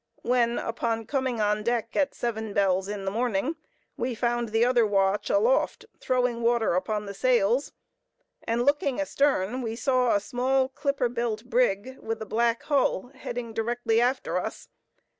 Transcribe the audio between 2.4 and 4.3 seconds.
bells in the morning we